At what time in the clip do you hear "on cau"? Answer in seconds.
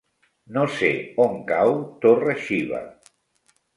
1.25-1.77